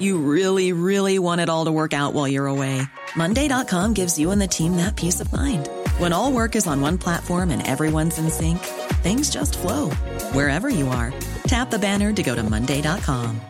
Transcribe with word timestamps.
You 0.00 0.16
really, 0.16 0.72
really 0.72 1.18
want 1.18 1.42
it 1.42 1.50
all 1.50 1.66
to 1.66 1.72
work 1.72 1.92
out 1.92 2.14
while 2.14 2.26
you're 2.26 2.46
away. 2.46 2.80
Monday.com 3.14 3.92
gives 3.92 4.18
you 4.18 4.30
and 4.30 4.40
the 4.40 4.48
team 4.48 4.76
that 4.78 4.96
peace 4.96 5.20
of 5.20 5.30
mind. 5.30 5.68
When 5.98 6.12
all 6.12 6.32
work 6.32 6.56
is 6.56 6.66
on 6.66 6.80
one 6.80 6.96
platform 6.96 7.50
and 7.50 7.66
everyone's 7.66 8.18
in 8.18 8.30
sync, 8.30 8.58
things 9.02 9.30
just 9.30 9.58
flow 9.58 9.90
wherever 10.32 10.70
you 10.70 10.88
are. 10.88 11.12
Tap 11.44 11.70
the 11.70 11.78
banner 11.78 12.12
to 12.12 12.22
go 12.22 12.34
to 12.34 12.42
Monday.com. 12.42 13.40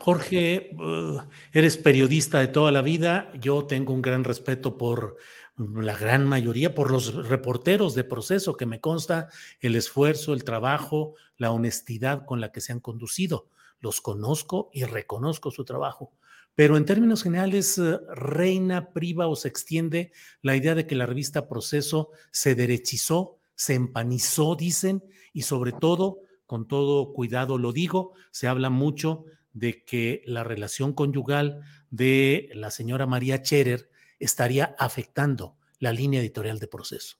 Jorge, 0.00 0.70
uh, 0.80 1.22
eres 1.52 1.76
periodista 1.76 2.40
de 2.40 2.48
toda 2.48 2.72
la 2.72 2.82
vida. 2.82 3.30
Yo 3.40 3.64
tengo 3.64 3.92
un 3.92 4.00
gran 4.00 4.24
respeto 4.24 4.78
por 4.78 5.16
la 5.58 5.96
gran 5.96 6.26
mayoría, 6.26 6.74
por 6.74 6.90
los 6.90 7.14
reporteros 7.28 7.94
de 7.94 8.04
proceso, 8.04 8.56
que 8.56 8.66
me 8.66 8.80
consta 8.80 9.28
el 9.60 9.74
esfuerzo, 9.74 10.32
el 10.32 10.44
trabajo, 10.44 11.14
la 11.36 11.50
honestidad 11.50 12.24
con 12.24 12.40
la 12.40 12.52
que 12.52 12.60
se 12.60 12.72
han 12.72 12.80
conducido. 12.80 13.48
Los 13.80 14.00
conozco 14.00 14.70
y 14.72 14.84
reconozco 14.84 15.50
su 15.50 15.64
trabajo. 15.64 16.12
Pero 16.54 16.76
en 16.76 16.84
términos 16.84 17.22
generales, 17.22 17.78
eh, 17.78 17.98
reina, 18.14 18.92
priva 18.92 19.28
o 19.28 19.36
se 19.36 19.48
extiende 19.48 20.12
la 20.42 20.56
idea 20.56 20.74
de 20.74 20.86
que 20.86 20.96
la 20.96 21.06
revista 21.06 21.48
Proceso 21.48 22.10
se 22.30 22.54
derechizó, 22.54 23.38
se 23.54 23.74
empanizó, 23.74 24.56
dicen, 24.56 25.04
y 25.32 25.42
sobre 25.42 25.72
todo, 25.72 26.22
con 26.46 26.66
todo 26.66 27.12
cuidado 27.12 27.58
lo 27.58 27.72
digo, 27.72 28.12
se 28.30 28.48
habla 28.48 28.70
mucho 28.70 29.24
de 29.52 29.84
que 29.84 30.22
la 30.26 30.44
relación 30.44 30.92
conyugal 30.92 31.60
de 31.90 32.48
la 32.54 32.70
señora 32.70 33.06
María 33.06 33.42
Cherer 33.42 33.90
estaría 34.18 34.74
afectando 34.78 35.56
la 35.78 35.92
línea 35.92 36.20
editorial 36.20 36.58
de 36.58 36.66
proceso. 36.68 37.16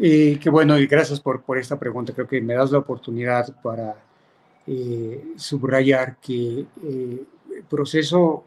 Eh, 0.00 0.38
qué 0.40 0.50
bueno, 0.50 0.78
y 0.78 0.86
gracias 0.86 1.20
por, 1.20 1.42
por 1.42 1.58
esta 1.58 1.78
pregunta. 1.78 2.12
Creo 2.12 2.26
que 2.26 2.40
me 2.40 2.54
das 2.54 2.70
la 2.70 2.78
oportunidad 2.78 3.60
para 3.62 3.94
eh, 4.66 5.34
subrayar 5.36 6.18
que 6.18 6.66
eh, 6.84 7.24
el 7.56 7.64
proceso 7.68 8.44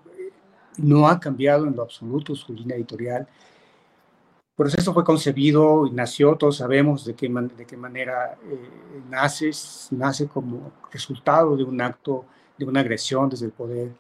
no 0.77 1.07
ha 1.07 1.19
cambiado 1.19 1.67
en 1.67 1.75
lo 1.75 1.83
absoluto 1.83 2.35
su 2.35 2.53
línea 2.53 2.77
editorial. 2.77 3.22
El 3.22 4.55
proceso 4.55 4.94
fue 4.94 5.03
concebido 5.03 5.85
y 5.85 5.91
nació, 5.91 6.35
todos 6.35 6.57
sabemos 6.57 7.03
de 7.03 7.16
qué, 7.16 7.29
de 7.29 7.66
qué 7.66 7.75
manera 7.75 8.38
eh, 8.50 9.01
nace, 9.09 9.51
nace 9.91 10.28
como 10.28 10.72
resultado 10.91 11.57
de 11.57 11.63
un 11.63 11.81
acto, 11.81 12.25
de 12.57 12.66
una 12.66 12.79
agresión 12.79 13.29
desde 13.29 13.47
el 13.47 13.51
poder 13.51 13.91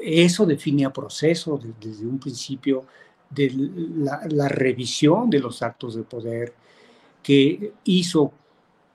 eso 0.00 0.46
definía 0.46 0.92
proceso 0.92 1.60
desde, 1.80 2.06
un 2.06 2.18
principio 2.18 2.84
de 3.30 3.52
la, 3.96 4.48
revisión 4.48 5.30
de 5.30 5.40
los 5.40 5.62
actos 5.62 5.94
de 5.94 6.02
poder 6.02 6.52
que 7.22 7.72
hizo 7.84 8.32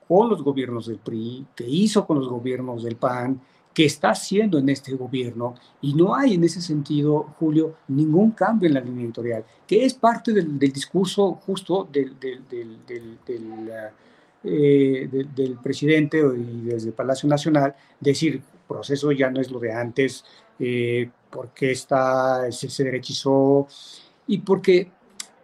con 0.08 0.30
los 0.30 0.42
gobiernos 0.42 0.88
del 0.88 0.98
PRI, 0.98 1.46
que 1.56 1.68
hizo 1.68 2.06
con 2.06 2.20
los 2.20 2.30
gobiernos 2.30 2.84
del 2.84 2.96
PAN, 2.96 3.42
que 3.74 3.86
está 3.86 4.10
haciendo 4.10 4.58
en 4.58 4.68
este 4.70 4.94
gobierno, 4.94 5.56
y 5.82 5.94
no 5.94 6.14
hay 6.14 6.34
en 6.34 6.44
ese 6.44 6.62
sentido, 6.62 7.34
Julio, 7.40 7.76
ningún 7.88 8.32
cambio 8.32 8.68
en 8.68 8.74
la 8.74 8.82
línea 8.82 9.06
editorial, 9.06 9.46
que 9.66 9.86
es 9.86 9.94
parte 9.94 10.34
del, 10.34 10.60
discurso 10.60 11.34
justo 11.46 11.88
del, 11.90 12.20
del, 12.20 13.20
eh, 14.44 15.08
del 15.36 15.58
presidente 15.62 16.20
y 16.20 16.62
desde 16.66 16.92
Palacio 16.92 17.30
Nacional, 17.30 17.76
decir, 18.00 18.42
proceso 18.72 19.12
ya 19.12 19.30
no 19.30 19.42
es 19.42 19.52
lo 19.52 19.60
de 19.60 19.74
antes, 19.74 20.24
eh, 20.60 21.10
porque 21.30 21.72
está, 21.72 22.52
se, 22.52 22.84
derechizó 22.84 23.68
y 24.28 24.40
porque 24.40 24.92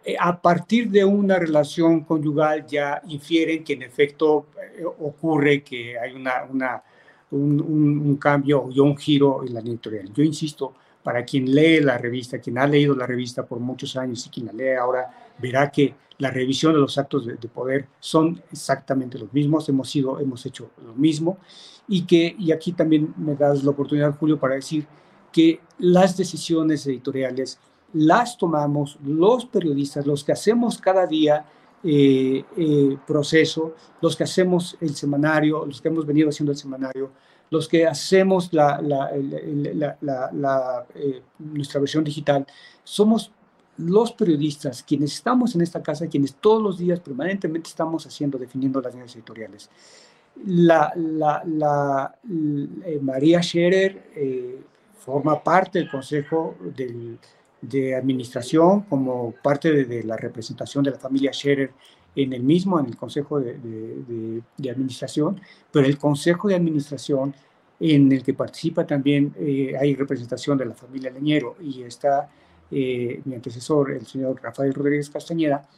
eh, 0.04 0.16
a 0.18 0.40
partir 0.40 0.90
de 0.90 1.04
una 1.04 1.38
relación 1.38 2.04
conyugal 2.04 2.66
ya 2.66 3.02
infieren 3.08 3.64
que 3.64 3.74
en 3.74 3.82
efecto 3.82 4.46
eh, 4.76 4.84
ocurre 4.84 5.62
que 5.62 5.98
hay 5.98 6.12
una, 6.14 6.44
una 6.48 6.82
un, 7.30 7.60
un, 7.60 8.16
cambio 8.16 8.68
y 8.70 8.80
un 8.80 8.96
giro 8.96 9.44
en 9.44 9.54
la 9.54 9.60
editorial. 9.60 10.10
Yo 10.14 10.22
insisto, 10.22 10.74
para 11.08 11.24
quien 11.24 11.54
lee 11.54 11.80
la 11.80 11.96
revista, 11.96 12.38
quien 12.38 12.58
ha 12.58 12.66
leído 12.66 12.94
la 12.94 13.06
revista 13.06 13.46
por 13.46 13.60
muchos 13.60 13.96
años 13.96 14.26
y 14.26 14.28
quien 14.28 14.44
la 14.44 14.52
lee 14.52 14.74
ahora, 14.78 15.08
verá 15.38 15.70
que 15.70 15.94
la 16.18 16.30
revisión 16.30 16.74
de 16.74 16.80
los 16.80 16.98
actos 16.98 17.24
de, 17.24 17.36
de 17.36 17.48
poder 17.48 17.88
son 17.98 18.42
exactamente 18.52 19.18
los 19.18 19.32
mismos, 19.32 19.66
hemos, 19.70 19.88
sido, 19.88 20.20
hemos 20.20 20.44
hecho 20.44 20.68
lo 20.84 20.92
mismo. 20.92 21.38
Y 21.88 22.02
que, 22.02 22.36
y 22.38 22.52
aquí 22.52 22.72
también 22.72 23.14
me 23.16 23.34
das 23.36 23.64
la 23.64 23.70
oportunidad, 23.70 24.18
Julio, 24.18 24.38
para 24.38 24.56
decir 24.56 24.86
que 25.32 25.62
las 25.78 26.14
decisiones 26.14 26.86
editoriales 26.86 27.58
las 27.94 28.36
tomamos 28.36 28.98
los 29.02 29.46
periodistas, 29.46 30.06
los 30.06 30.22
que 30.22 30.32
hacemos 30.32 30.76
cada 30.76 31.06
día 31.06 31.46
eh, 31.82 32.44
eh, 32.54 32.98
proceso, 33.06 33.76
los 34.02 34.14
que 34.14 34.24
hacemos 34.24 34.76
el 34.78 34.94
semanario, 34.94 35.64
los 35.64 35.80
que 35.80 35.88
hemos 35.88 36.04
venido 36.04 36.28
haciendo 36.28 36.52
el 36.52 36.58
semanario, 36.58 37.12
los 37.50 37.68
que 37.68 37.86
hacemos 37.86 38.50
eh, 38.52 41.22
nuestra 41.38 41.80
versión 41.80 42.04
digital, 42.04 42.46
somos 42.84 43.32
los 43.76 44.12
periodistas 44.12 44.82
quienes 44.82 45.14
estamos 45.14 45.54
en 45.54 45.62
esta 45.62 45.82
casa, 45.82 46.08
quienes 46.08 46.34
todos 46.34 46.62
los 46.62 46.78
días 46.78 47.00
permanentemente 47.00 47.68
estamos 47.68 48.06
haciendo, 48.06 48.38
definiendo 48.38 48.80
las 48.80 48.92
líneas 48.92 49.14
editoriales. 49.14 49.70
La, 50.44 50.92
María 53.00 53.42
Scherer 53.42 54.64
forma 54.98 55.42
parte 55.42 55.78
del 55.78 55.90
Consejo 55.90 56.56
de 57.60 57.94
Administración 57.94 58.82
como 58.82 59.34
parte 59.42 59.84
de, 59.84 60.02
la 60.02 60.16
representación 60.16 60.84
de 60.84 60.92
la 60.92 60.98
familia 60.98 61.32
Scherer 61.32 61.72
en 62.22 62.32
el 62.32 62.42
mismo, 62.42 62.80
en 62.80 62.86
el 62.86 62.96
Consejo 62.96 63.40
de, 63.40 64.42
Administración, 64.70 65.40
pero 65.72 65.86
el 65.86 65.98
Consejo 65.98 66.48
de 66.48 66.56
Administración 66.56 67.34
en 67.80 68.10
el 68.10 68.24
que 68.24 68.34
participa 68.34 68.84
también 68.84 69.32
eh, 69.38 69.74
hay 69.80 69.94
representación 69.94 70.58
de 70.58 70.66
la 70.66 70.74
familia 70.74 71.10
Leñero 71.12 71.56
y 71.60 71.82
está 71.82 72.28
eh, 72.70 73.20
mi 73.24 73.36
antecesor, 73.36 73.92
el 73.92 74.04
señor 74.06 74.40
Rafael 74.42 74.74
Rodríguez 74.74 75.10
Castañeda, 75.10 75.68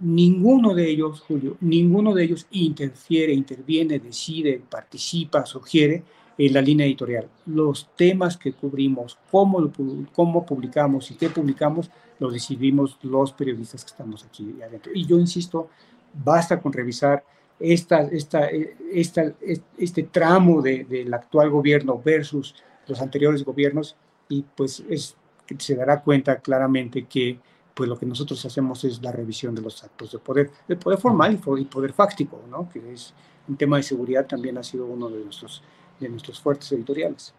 ninguno 0.00 0.74
de 0.74 0.88
ellos, 0.90 1.20
Julio, 1.20 1.56
ninguno 1.60 2.14
de 2.14 2.24
ellos 2.24 2.46
interfiere, 2.50 3.32
interviene, 3.32 3.98
decide, 3.98 4.60
participa, 4.68 5.46
sugiere 5.46 6.02
en 6.46 6.54
la 6.54 6.62
línea 6.62 6.86
editorial. 6.86 7.28
Los 7.44 7.90
temas 7.94 8.38
que 8.38 8.54
cubrimos, 8.54 9.18
cómo, 9.30 9.70
cómo 10.14 10.46
publicamos 10.46 11.10
y 11.10 11.14
qué 11.16 11.28
publicamos, 11.28 11.90
lo 12.18 12.30
decidimos 12.30 12.98
los 13.02 13.32
periodistas 13.34 13.84
que 13.84 13.90
estamos 13.90 14.24
aquí 14.24 14.56
adentro. 14.62 14.90
Y 14.94 15.04
yo 15.04 15.18
insisto, 15.18 15.68
basta 16.14 16.58
con 16.58 16.72
revisar 16.72 17.22
esta, 17.58 18.00
esta, 18.04 18.48
esta, 18.48 19.34
este 19.76 20.02
tramo 20.04 20.62
de, 20.62 20.84
del 20.84 21.12
actual 21.12 21.50
gobierno 21.50 22.00
versus 22.02 22.54
los 22.86 23.02
anteriores 23.02 23.44
gobiernos 23.44 23.94
y 24.30 24.42
pues 24.42 24.82
es, 24.88 25.16
se 25.58 25.74
dará 25.74 26.00
cuenta 26.00 26.40
claramente 26.40 27.04
que 27.04 27.38
pues 27.74 27.86
lo 27.86 27.98
que 27.98 28.06
nosotros 28.06 28.42
hacemos 28.46 28.82
es 28.84 29.02
la 29.02 29.12
revisión 29.12 29.54
de 29.54 29.60
los 29.60 29.84
actos 29.84 30.12
de 30.12 30.18
poder, 30.18 30.50
de 30.66 30.76
poder 30.76 30.98
formal 30.98 31.38
y 31.58 31.64
poder 31.66 31.92
fáctico, 31.92 32.42
¿no? 32.48 32.66
que 32.70 32.94
es 32.94 33.12
un 33.46 33.56
tema 33.56 33.76
de 33.76 33.82
seguridad 33.82 34.26
también 34.26 34.56
ha 34.56 34.62
sido 34.62 34.86
uno 34.86 35.10
de 35.10 35.22
nuestros 35.22 35.62
de 36.00 36.08
nuestros 36.08 36.40
fuertes 36.40 36.72
editoriales. 36.72 37.34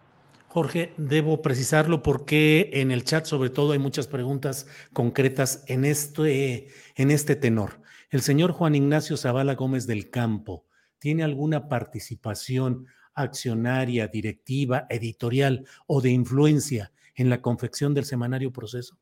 Jorge, 0.47 0.93
debo 0.97 1.41
precisarlo 1.41 2.03
porque 2.03 2.69
en 2.73 2.91
el 2.91 3.05
chat 3.05 3.25
sobre 3.25 3.49
todo 3.49 3.71
hay 3.71 3.79
muchas 3.79 4.07
preguntas 4.07 4.67
concretas 4.91 5.63
en 5.67 5.85
este, 5.85 6.67
en 6.95 7.09
este 7.09 7.35
tenor. 7.35 7.81
El 8.09 8.21
señor 8.21 8.51
Juan 8.51 8.75
Ignacio 8.75 9.15
Zavala 9.15 9.55
Gómez 9.55 9.87
del 9.87 10.09
Campo, 10.09 10.65
¿tiene 10.99 11.23
alguna 11.23 11.69
participación 11.69 12.87
accionaria, 13.13 14.07
directiva, 14.07 14.87
editorial 14.89 15.65
o 15.87 16.01
de 16.01 16.11
influencia 16.11 16.91
en 17.15 17.29
la 17.29 17.41
confección 17.41 17.93
del 17.93 18.03
semanario 18.03 18.51
proceso? 18.51 18.97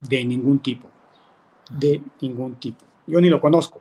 De 0.00 0.22
ningún 0.24 0.58
tipo, 0.60 0.90
de 1.70 2.02
ningún 2.20 2.56
tipo. 2.56 2.84
Yo 3.06 3.18
ni 3.18 3.30
lo 3.30 3.40
conozco. 3.40 3.80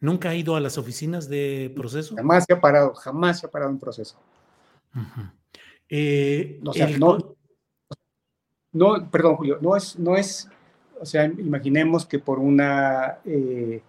¿Nunca 0.00 0.30
ha 0.30 0.34
ido 0.34 0.54
a 0.54 0.60
las 0.60 0.78
oficinas 0.78 1.28
de 1.28 1.72
proceso? 1.74 2.14
Jamás 2.14 2.44
se 2.46 2.52
ha 2.52 2.60
parado, 2.60 2.94
jamás 2.94 3.40
se 3.40 3.46
ha 3.46 3.50
parado 3.50 3.70
un 3.70 3.78
proceso. 3.78 4.16
Eh, 5.88 6.60
no, 8.72 9.10
perdón, 9.10 9.36
Julio, 9.36 9.58
no 9.60 9.74
es, 9.74 9.98
no 9.98 10.16
es, 10.16 10.48
o 11.00 11.06
sea, 11.06 11.24
imaginemos 11.24 12.04
que 12.06 12.18
por 12.18 12.38
una, 12.38 13.18
eh, 13.24 13.82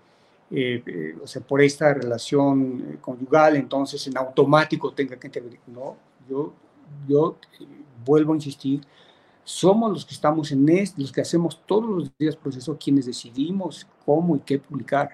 eh, 0.50 1.16
o 1.22 1.28
sea, 1.28 1.42
por 1.42 1.62
esta 1.62 1.94
relación 1.94 2.98
conyugal, 3.02 3.58
entonces 3.58 4.08
en 4.08 4.18
automático 4.18 4.94
tenga 4.94 5.18
que 5.18 5.28
intervenir. 5.28 5.60
No, 5.68 5.98
yo, 6.28 6.54
yo 7.08 7.38
vuelvo 8.04 8.34
a 8.34 8.38
insistir, 8.38 8.82
somos 9.44 9.92
los 9.92 10.06
que 10.06 10.14
estamos 10.14 10.52
en 10.52 10.68
esto, 10.70 11.02
los 11.02 11.12
que 11.12 11.22
hacemos 11.22 11.62
todos 11.66 11.90
los 11.90 12.18
días 12.18 12.36
proceso, 12.36 12.78
quienes 12.78 13.06
decidimos 13.06 13.86
cómo 14.06 14.38
y 14.38 14.40
qué 14.40 14.58
publicar 14.58 15.14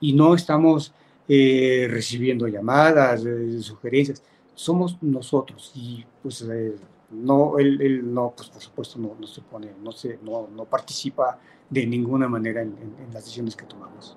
y 0.00 0.12
no 0.12 0.34
estamos 0.34 0.92
eh, 1.28 1.86
recibiendo 1.88 2.48
llamadas, 2.48 3.24
eh, 3.24 3.60
sugerencias, 3.60 4.22
somos 4.54 5.00
nosotros 5.00 5.70
y 5.74 6.04
pues 6.22 6.42
eh, 6.42 6.74
no, 7.10 7.58
él, 7.58 8.12
no, 8.12 8.34
pues 8.36 8.48
por 8.48 8.62
supuesto 8.62 8.98
no, 8.98 9.16
no 9.18 9.26
se 9.26 9.40
pone, 9.42 9.68
no, 9.82 9.92
se, 9.92 10.18
no, 10.22 10.48
no 10.48 10.64
participa 10.64 11.38
de 11.68 11.86
ninguna 11.86 12.28
manera 12.28 12.62
en, 12.62 12.74
las 13.12 13.24
decisiones 13.24 13.54
que 13.54 13.64
tomamos. 13.64 14.16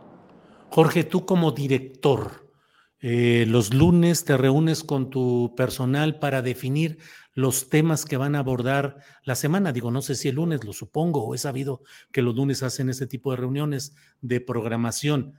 Jorge, 0.70 1.04
tú 1.04 1.26
como 1.26 1.52
director, 1.52 2.48
los 3.00 3.74
lunes 3.74 4.24
te 4.24 4.38
reúnes 4.38 4.84
con 4.84 5.10
tu 5.10 5.54
personal 5.56 6.18
para 6.20 6.42
definir 6.42 6.98
los 7.34 7.70
temas 7.70 8.06
que 8.06 8.18
van 8.18 8.36
a 8.36 8.40
abordar 8.40 8.98
la 9.24 9.36
semana. 9.36 9.72
Digo, 9.72 9.92
no 9.92 10.02
sé 10.02 10.16
si 10.16 10.30
el 10.30 10.36
lunes, 10.36 10.64
lo 10.64 10.74
supongo, 10.74 11.26
o 11.26 11.36
he 11.36 11.38
sabido 11.38 11.82
que 12.12 12.22
los 12.22 12.36
lunes 12.36 12.64
hacen 12.64 12.90
ese 12.90 13.08
tipo 13.08 13.32
de 13.32 13.38
reuniones 13.38 13.96
de 14.22 14.42
programación. 14.42 15.36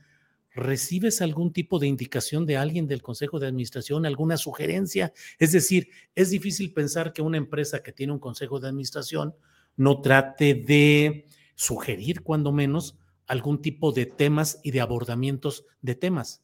¿Recibes 0.55 1.21
algún 1.21 1.53
tipo 1.53 1.79
de 1.79 1.87
indicación 1.87 2.47
de 2.47 2.57
alguien 2.57 2.87
del 2.87 3.03
Consejo 3.03 3.39
de 3.39 3.47
Administración, 3.47 4.07
alguna 4.07 4.37
sugerencia? 4.37 5.13
Es 5.39 5.53
decir, 5.53 5.89
es 6.15 6.31
difícil 6.31 6.73
pensar 6.73 7.13
que 7.13 7.23
una 7.23 7.37
empresa 7.37 7.83
que 7.83 7.93
tiene 7.93 8.13
un 8.13 8.19
Consejo 8.19 8.61
de 8.61 8.69
Administración 8.69 9.35
no 9.77 10.01
trate 10.01 10.55
de 10.55 11.27
sugerir, 11.55 12.23
cuando 12.23 12.53
menos, 12.53 12.97
algún 13.27 13.61
tipo 13.61 13.93
de 13.93 14.07
temas 14.07 14.61
y 14.63 14.71
de 14.71 14.81
abordamientos 14.81 15.65
de 15.83 15.95
temas. 15.95 16.43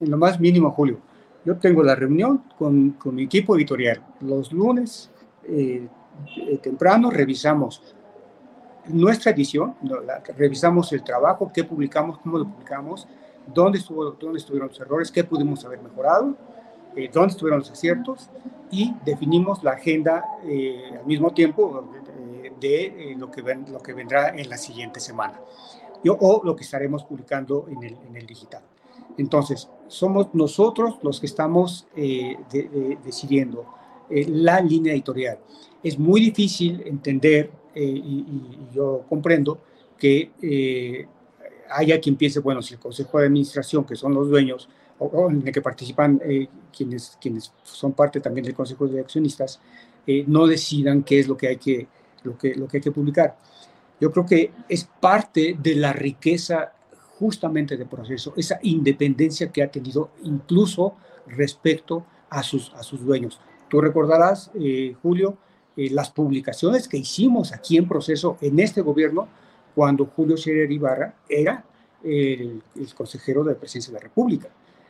En 0.00 0.10
lo 0.10 0.16
más 0.16 0.40
mínimo, 0.40 0.70
Julio. 0.70 1.00
Yo 1.44 1.56
tengo 1.56 1.82
la 1.82 1.94
reunión 1.94 2.44
con, 2.58 2.96
mi 3.12 3.22
equipo 3.22 3.56
editorial. 3.56 4.04
Los 4.20 4.52
lunes 4.52 5.10
eh, 5.44 5.88
eh, 6.36 6.58
temprano 6.58 7.10
revisamos 7.10 7.82
nuestra 8.88 9.32
edición, 9.32 9.74
revisamos 10.36 10.92
el 10.92 11.02
trabajo, 11.02 11.50
qué 11.52 11.64
publicamos, 11.64 12.18
cómo 12.18 12.38
lo 12.38 12.46
publicamos, 12.46 13.06
dónde, 13.52 13.78
estuvo, 13.78 14.10
dónde 14.12 14.38
estuvieron 14.38 14.68
los 14.68 14.80
errores, 14.80 15.10
qué 15.10 15.24
pudimos 15.24 15.64
haber 15.64 15.80
mejorado, 15.80 16.34
eh, 16.96 17.10
dónde 17.12 17.32
estuvieron 17.32 17.60
los 17.60 17.70
aciertos 17.70 18.28
y 18.70 18.94
definimos 19.04 19.62
la 19.62 19.72
agenda 19.72 20.24
eh, 20.44 20.90
al 20.98 21.06
mismo 21.06 21.32
tiempo 21.32 21.88
eh, 22.42 22.52
de 22.60 23.14
lo, 23.16 23.30
que 23.30 23.42
ven, 23.42 23.66
lo 23.70 23.80
que 23.80 23.92
vendrá 23.92 24.30
en 24.30 24.48
la 24.48 24.56
siguiente 24.56 25.00
semana 25.00 25.40
Yo, 26.02 26.16
o 26.20 26.42
lo 26.44 26.56
que 26.56 26.64
estaremos 26.64 27.04
publicando 27.04 27.66
en 27.68 27.82
el, 27.82 27.96
en 28.08 28.16
el 28.16 28.26
digital. 28.26 28.62
Entonces, 29.16 29.68
somos 29.88 30.28
nosotros 30.32 30.98
los 31.02 31.18
que 31.18 31.26
estamos 31.26 31.88
decidiendo 33.04 33.66
la 34.08 34.60
línea 34.60 34.92
editorial. 34.92 35.40
Es 35.82 35.98
muy 35.98 36.20
difícil 36.20 36.82
entender 36.86 37.50
y, 37.74 38.24
yo 38.74 39.04
comprendo 39.08 39.60
que 39.98 41.06
haya 41.70 42.00
quien 42.00 42.16
piense, 42.16 42.40
bueno, 42.40 42.62
si 42.62 42.74
el 42.74 42.80
Consejo 42.80 43.18
de 43.18 43.26
Administración, 43.26 43.84
que 43.84 43.96
son 43.96 44.14
los 44.14 44.28
dueños, 44.28 44.68
o, 44.98 45.30
en 45.30 45.46
el 45.46 45.52
que 45.52 45.62
participan 45.62 46.20
eh, 46.24 46.48
quienes, 46.76 47.16
quienes 47.20 47.52
son 47.62 47.92
parte 47.92 48.20
también 48.20 48.44
del 48.44 48.54
Consejo 48.54 48.86
de 48.88 49.00
Accionistas, 49.00 49.60
eh, 50.06 50.24
no 50.26 50.46
decidan 50.46 51.02
qué 51.02 51.20
es 51.20 51.28
lo 51.28 51.36
que, 51.36 51.48
hay 51.48 51.56
que, 51.56 51.86
lo, 52.24 52.36
que, 52.36 52.54
lo 52.54 52.66
que 52.66 52.78
hay 52.78 52.82
que 52.82 52.90
publicar. 52.90 53.36
Yo 54.00 54.10
creo 54.10 54.26
que 54.26 54.52
es 54.68 54.84
parte 54.84 55.56
de 55.60 55.74
la 55.74 55.92
riqueza 55.92 56.72
justamente 57.18 57.76
del 57.76 57.88
proceso, 57.88 58.32
esa 58.36 58.58
independencia 58.62 59.50
que 59.50 59.62
ha 59.62 59.70
tenido 59.70 60.10
incluso 60.22 60.94
respecto 61.26 62.06
a 62.30 62.42
sus, 62.42 62.72
a 62.74 62.82
sus 62.82 63.04
dueños. 63.04 63.40
Tú 63.68 63.80
recordarás, 63.80 64.50
eh, 64.54 64.94
Julio, 65.02 65.36
las 65.90 66.10
publicaciones 66.10 66.88
que 66.88 66.96
hicimos 66.96 67.52
aquí 67.52 67.76
en 67.76 67.86
proceso 67.86 68.36
en 68.40 68.58
este 68.58 68.80
gobierno 68.80 69.28
cuando 69.74 70.06
Julio 70.06 70.36
Scherer 70.36 70.70
Ibarra 70.72 71.14
era 71.28 71.64
el, 72.02 72.62
consejero 72.96 73.44
de 73.44 73.54
presidencia 73.54 73.92
de 73.92 73.98
la 73.98 74.02
República. 74.02 74.48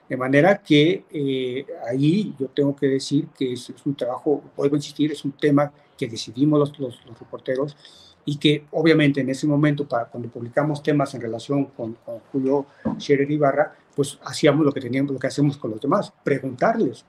De 0.08 0.17
manera 0.17 0.62
que 0.62 1.05
eh, 1.11 1.67
ahí 1.87 2.35
yo 2.38 2.46
tengo 2.49 2.75
que 2.75 2.87
decir 2.87 3.29
que 3.37 3.52
es, 3.52 3.70
un 3.85 3.94
trabajo, 3.94 4.43
vuelvo 4.56 4.76
a 4.76 4.79
insistir, 4.79 5.12
es 5.12 5.25
un 5.25 5.32
tema 5.32 5.70
que 5.96 6.06
decidimos 6.06 6.58
los, 6.58 6.79
los, 6.79 7.19
reporteros 7.19 7.76
y 8.25 8.38
que 8.38 8.64
obviamente 8.70 9.20
en 9.20 9.29
ese 9.29 9.46
momento, 9.46 9.87
para 9.87 10.06
cuando 10.06 10.31
publicamos 10.31 10.82
temas 10.82 11.14
en 11.14 11.20
relación 11.20 11.67
con, 11.67 11.96
Julio 12.32 12.67
Scherer 12.99 13.31
Ibarra, 13.31 13.75
pues 13.94 14.19
hacíamos 14.25 14.64
lo 14.64 14.73
que 14.73 14.81
teníamos, 14.81 15.12
lo 15.12 15.19
que 15.19 15.26
hacemos 15.26 15.56
con 15.58 15.70
los 15.73 15.81
demás, 15.81 16.12
preguntarles 16.25 17.05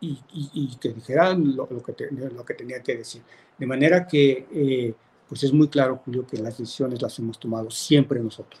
y, 0.00 0.18
y, 0.32 0.76
que 0.76 0.90
dijeran 0.90 1.56
lo, 1.56 1.66
que 1.68 2.08
lo 2.10 2.44
que 2.44 2.54
tenía 2.54 2.82
que 2.82 2.96
decir. 2.96 3.22
De 3.58 3.66
manera 3.66 4.06
que 4.06 4.46
eh, 4.52 4.94
pues 5.28 5.42
es 5.42 5.52
muy 5.52 5.68
claro, 5.68 6.00
Julio, 6.04 6.26
que 6.26 6.38
las 6.38 6.58
decisiones 6.58 7.02
las 7.02 7.18
hemos 7.18 7.38
tomado 7.38 7.70
siempre 7.70 8.20
nosotros. 8.20 8.60